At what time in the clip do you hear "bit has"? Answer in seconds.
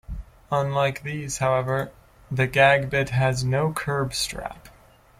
2.89-3.43